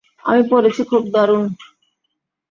[0.25, 1.43] আমি পড়েছি খুব দারুন।